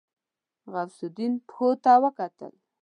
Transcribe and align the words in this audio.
غوث 0.71 0.97
الدين 1.07 1.33
پښو 1.49 1.69
ته 1.83 1.93
وکتل. 2.03 2.53